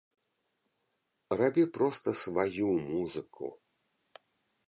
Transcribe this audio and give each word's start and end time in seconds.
Рабі 1.41 1.65
проста 1.77 2.09
сваю 2.23 2.69
музыку! 2.89 3.45